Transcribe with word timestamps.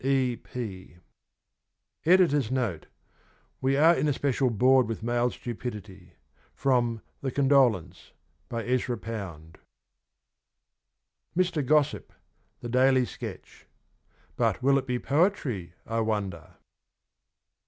E. 0.03 0.35
P. 0.35 0.97
Editor's 2.07 2.49
Note: 2.49 2.87
—*' 3.37 3.61
We 3.61 3.77
are 3.77 3.93
in 3.95 4.07
especial 4.07 4.49
bored 4.49 4.87
with 4.87 5.03
male 5.03 5.29
stupidity.' 5.29 6.13
From' 6.55 7.03
The 7.21 7.29
Condolence' 7.29 8.11
by 8.49 8.65
Ezra 8.65 8.97
Pound. 8.97 9.59
MR. 11.37 11.63
GOSSIP, 11.63 12.13
THE 12.61 12.69
DAILY 12.69 13.05
SKETCH. 13.05 13.67
But 14.35 14.63
will 14.63 14.79
it 14.79 14.87
be 14.87 14.97
poetry 14.97 15.75
I 15.85 15.99
wonder 15.99 16.55